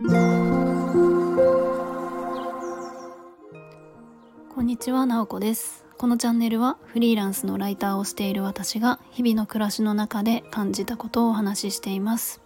[0.00, 0.04] こ
[4.60, 5.84] んにちは、なおこです。
[5.96, 12.40] このチャンネルはフリーランスのライターをしている私が日々の暮らしの中で感じたことをお話ししています。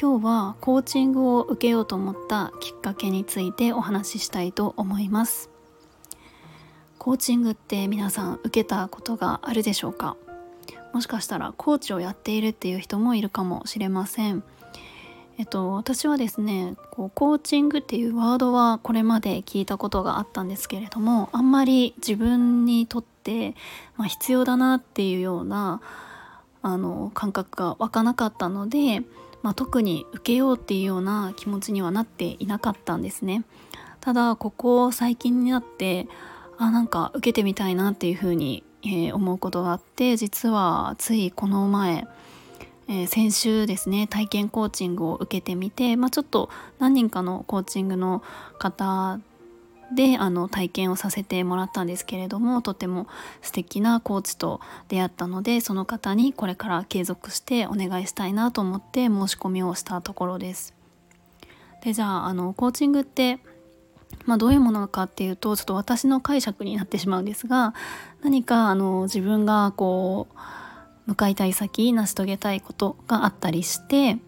[0.00, 5.50] 今日はコーチングを受けようと思ったきっかけについてお話ししたいと思います。
[6.96, 10.16] コーチングって皆さん受けたことがあるでしょうか？
[10.94, 14.42] もしかしたらコーチをやっているっていう人もいるかもしれません。
[15.36, 23.54] えっと、私はですねこうコーチングっていうワードはこれまで聞いたことがあったんですけれどもあんまり自分にとって、
[23.96, 25.80] まあ、必要だなっていうような
[26.62, 29.02] あの感覚が湧かなかったので、
[29.42, 33.44] まあ、特に受けようっていうような気持ちにはなっていなかったんですね。
[34.00, 36.06] ただここ最近になって
[36.58, 42.06] あなんか受けてみたいなっていうふうに、えー、思うことがあって実はついこの前
[42.88, 48.22] えー、先週ですね体験コーチングを受けてみて、まあ、ちょっと何人かのコーチングの
[48.58, 49.18] 方
[49.94, 53.06] であの体験をさせてもらったんですけれどもとても
[53.42, 60.74] 素敵なコーチと出会ったのでその方にこれから継続してお願いしたいなと思って申し込みをしたところです。
[61.82, 63.38] でじゃああのコーチングって、
[64.24, 67.74] まあ、どういうものかっていうとちょっと私の解釈になってしまうんですが
[68.22, 70.38] 何かあの自分がこう
[71.06, 74.18] 向かいたい先成し遂げたいことがあったりして、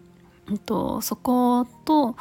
[0.49, 2.15] えっと、そこと、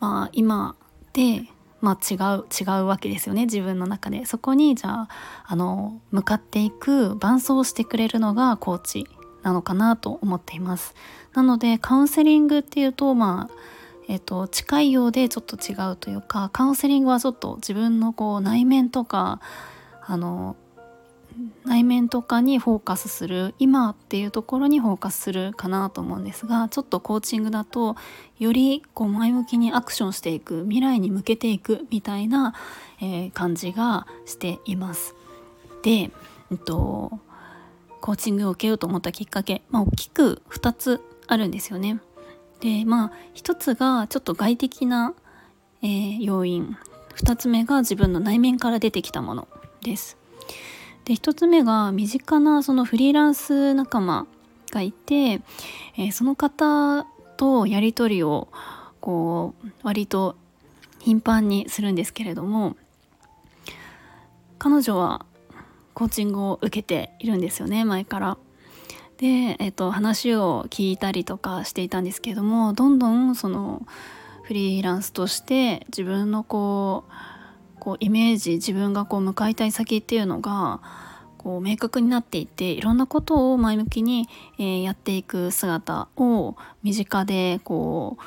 [0.00, 0.76] まあ、今
[1.12, 1.42] で、
[1.80, 4.24] まあ、違う違うわけですよね自分の中で。
[4.24, 5.08] そこにじゃあ
[5.46, 9.06] あの向かっていく伴走してくれるのがコーチ
[9.42, 10.94] なのかなと思っています。
[11.34, 13.54] なのでカウンセリングっていうとまあ
[14.08, 19.40] えっと、近いようでちょっと違うというかカウンセリングはちょっと自分のこう内面とか
[20.00, 20.54] あの
[21.64, 27.96] 内面とかにフォーカスする今っていうところにフォーカスするかなと思うんですがちょっとコーチングだと
[28.38, 32.54] よりこう前向きにアクションしていく未来に向けていくみたいな、
[33.00, 35.14] えー、感じがしています。
[35.82, 36.10] で、え
[36.54, 37.20] っと、
[38.00, 42.00] コーチングを受けようと思ったきっかけ、まあ、大きく2つあるんですよね。
[42.60, 45.14] でまあ1つがちょっと外的な、
[45.82, 46.76] えー、要因
[47.16, 49.48] 2つ目が自分の内面から出てきたもの
[49.82, 50.16] です。
[51.06, 54.26] で1つ目が身近なそのフリーランス仲間
[54.72, 57.06] がいて、えー、その方
[57.36, 58.48] とやり取りを
[59.00, 60.36] こう割と
[60.98, 62.76] 頻繁にするんですけれども
[64.58, 65.24] 彼女は
[65.94, 68.38] コーチングを受けているんですよね前から。
[69.18, 73.86] で、えーと、話を聞いたりとかしていたんですけれどもどんどんその
[74.42, 77.12] フリーランスとして自分のこう
[77.80, 80.80] こうイメージ自分がこう向かいたい先っていうのが
[81.38, 84.28] こう明確になっていていろんなことを前向きに、
[84.58, 88.22] えー、やっていく姿を身近でこう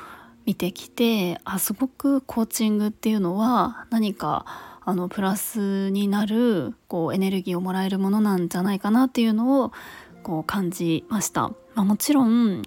[0.46, 4.46] 見てきてあすごくコーチングっていうのは何か
[4.82, 9.72] あのプラスになるこうエネルギーをもらえるものなんじゃないかなっていうのを
[10.22, 11.50] こう感じました。
[11.74, 12.62] まあ、もちろん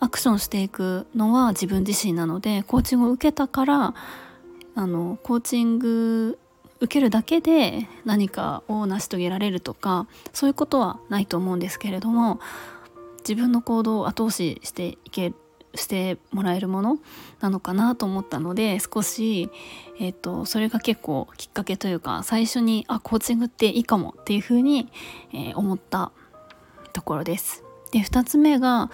[0.00, 3.94] アクションしていくのは自分自身なのでコーチングを受けたから
[4.74, 6.38] あのコーチング
[6.80, 12.40] 受けるだけで何かを成し遂げられるとかそういうことはないと思うんですけれども
[13.18, 15.32] 自分の行動を後押ししていけ
[15.74, 16.98] してもらえるもの
[17.40, 19.50] なのかなと思ったので少し、
[19.98, 24.88] えーと、それが結構きっかけというか最初にあコーチングっていいかもっていうふうに、
[25.32, 26.12] えー、思った
[26.92, 27.64] ところです。
[27.90, 28.90] で2つ目が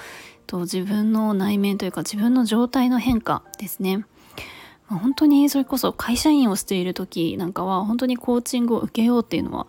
[0.46, 4.04] と自分の内面というか自分の状態の変化ですね。
[4.98, 9.66] 本当にそれこそ会社員をしている時なんかは本当にコーチングを受けようっていうのは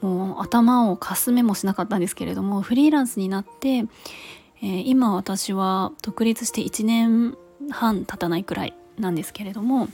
[0.00, 7.36] もう頭をかすめもしなかったんですけれどもフリーランスになって、えー、今私は独立して1年
[7.70, 9.88] 半経たないくらいなんですけれども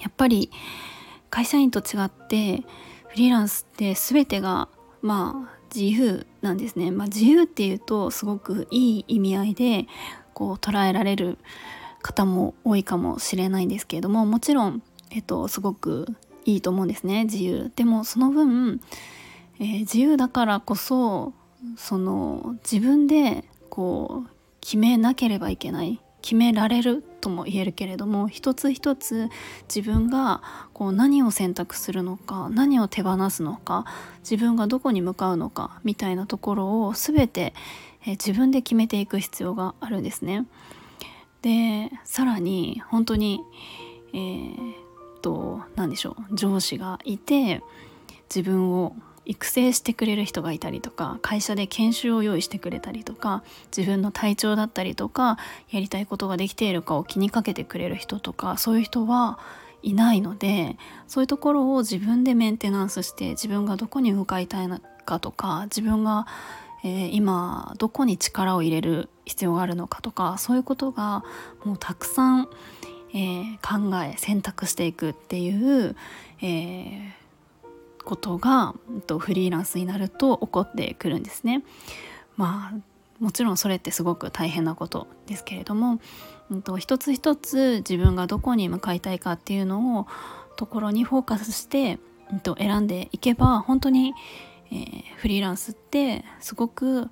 [0.00, 0.50] やっぱり
[1.28, 2.64] 会社員と違って
[3.08, 4.68] フリーランスって全てが
[5.02, 9.86] まあ自由なんですね、まあ、自由っていうとすごくいい意味合いで
[10.34, 11.38] こう捉えられる
[12.02, 16.06] 方も多いかもしれないんですけれどももちろん、えっと、すごく
[16.44, 18.80] いいと思うんですね自由でもその分、
[19.58, 21.32] えー、自由だからこそ
[21.76, 24.30] その自分でこう
[24.60, 29.28] 決めなければいけない決められるとも言えるけれども一つ一つ
[29.74, 30.42] 自分が
[30.72, 33.84] こう何を選択するのか何を手放すのか
[34.20, 37.54] 自分がどこに向かうのかみたいなところを全て、
[38.06, 40.46] え自分で決めていく必要があるんですね。
[41.42, 43.40] でさらに本当に
[44.12, 47.62] えー、っと何でしょう上司がいて
[48.34, 48.94] 自分を
[49.24, 53.44] 育成してくれる人がいたりとか会社で研修を用意してくれたりとか
[53.76, 55.38] 自分の体調だったりとか
[55.70, 59.38] やりたいことができているかを気にかけてくれる人とかそういう人は
[59.82, 60.76] いないので
[61.06, 66.26] そういうところを自分でメンテナンスして自分がどこに向かいたいのかとか自分が、
[66.82, 71.24] えー、今どこに力を入れる必要があるのかとかそういうことが
[71.64, 72.48] もうたくさん、
[73.12, 75.96] えー、考え選択していくっていう、
[76.42, 78.74] えー、ことが
[79.18, 81.62] フリーランスになると起こってくるんですね。
[82.36, 82.90] まあ
[83.20, 86.00] もちろんそれってすごく大変なことですけれども、
[86.50, 90.06] うんと、一つ一つ自分がどこに向かいたいかっていうのを
[90.56, 91.98] ところにフォーカスして、
[92.32, 94.14] うんと、選んでいけば本当に、
[94.72, 97.08] えー、フリーランスってすごく、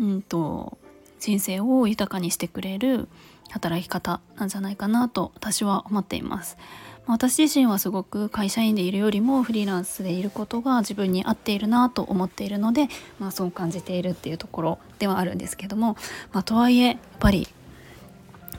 [0.00, 0.78] うんと、
[1.20, 3.08] 人生を豊かにしてくれる
[3.50, 6.58] 働き方なんじゃないかなと私は思っています。
[7.06, 12.88] 私自身はすごく会社員でいるよりもフリーランスでいることが自分に合っているなと思っているので、
[13.18, 15.98] まあ、そう感じているっていうところではあるんですけども、
[16.32, 17.46] まあ、とはいえやっぱり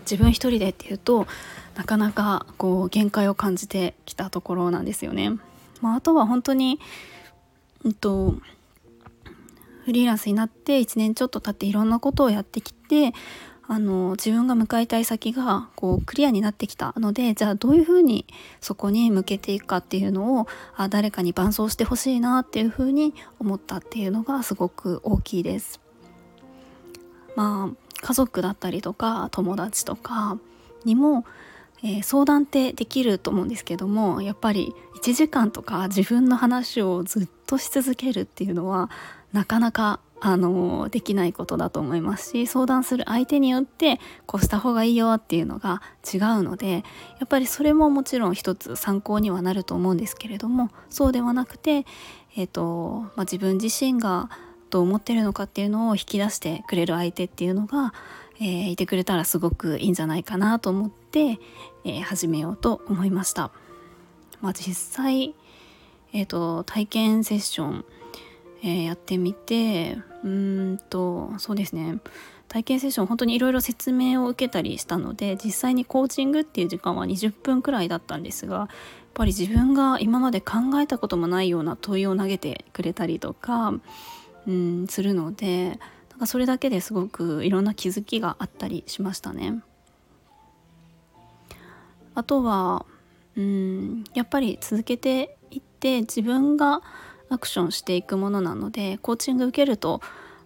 [0.01, 1.25] 自分一人でっていうと
[1.75, 5.31] なかなかこう限界を感じてきたところなんですよね。
[5.81, 6.79] まあ、あとは本当に、
[7.85, 8.35] うんと、
[9.85, 13.13] フリーランスになって1年ちょっと経っていろんなことをやってきて
[13.67, 18.25] あの自分が向かいたい先がこうクリアになってきたのでじゃあどういうふうに
[18.61, 25.79] そこに向けていくかっていうのをあ誰かに伴走してほしいなっていうふうに思ったっていうのがすごく大きいです。
[27.35, 30.37] まあ家族だったりとか友達とか
[30.83, 31.25] にも、
[31.85, 38.89] えー、相談ってできると思うんですけどもやっぱり1時間とか自分の話をずっとし続けるっていうのは
[39.33, 46.81] なかなかあのできないことだと思いますし相談する相手によってこうした方がいいよっていうのが違うのでや
[47.25, 51.85] っぱりそれももちろん一つ参考にはなると思うんですけれどもそうではなくて、
[52.35, 54.31] えーとまあ、自分自身が
[54.75, 57.93] どう思ってるのかっていうのを引き出してくれる相手っていうのが、
[58.41, 61.39] えー、いてくれたらすごくいいんじゃないかなと思って、
[61.85, 63.51] えー、始めようと思いました。
[64.41, 65.33] まあ、実際、
[66.11, 67.85] えーと体験セッション
[68.65, 71.99] えー、やってみてうんとそうですね
[72.47, 78.67] 体験セッション本当にいろいろ説明を受けたりしたので実際にコーチングっていう時間は20分くらいだったんですがやっ
[79.13, 83.75] ぱり自分が今まで考えたこともないような問いを投げてくれたりとか
[84.47, 85.79] うんするので
[86.11, 89.61] なんかそれだけですごくいろんな気づきがあったりしましたね。
[92.13, 92.85] あとは
[93.35, 96.81] うんやっぱり続けていって自分が
[97.29, 100.01] アクションしていくものなのでコーチング受けると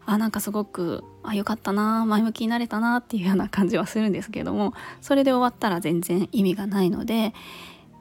[0.05, 7.33] あなんかすごくあ良かったな前向きになれたなっていうような感じはするんですけどもそれで終わったら全然意味がないので、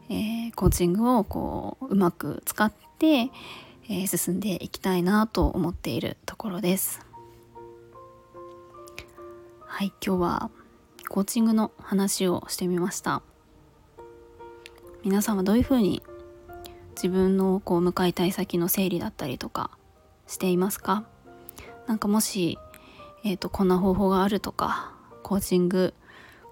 [0.08, 3.30] えー、コーチングをこううまく使って、
[3.90, 7.00] えー、進んでいきたいなと思っているところです。
[9.60, 10.50] はい今日は
[11.08, 13.22] コーチングの話をしてみました。
[15.04, 16.02] 皆さんはどういうふうに
[16.96, 19.70] 自分のこう向かいたい先の整理だったりとか
[20.26, 21.04] していますか？
[21.86, 22.58] 何かもし、
[23.24, 24.92] えーと、こんな方法があるとか
[25.22, 25.94] コーチング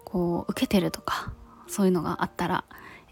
[0.05, 1.33] こう受けてるとか
[1.67, 2.65] そういうのがあったら、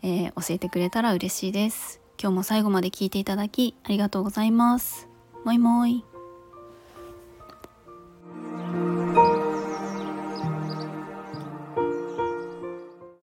[0.03, 2.01] えー、教えてくれたら嬉しいです。
[2.21, 5.09] 今日も最後まで聞いていただきありがとうございます。
[5.45, 6.05] もいもい。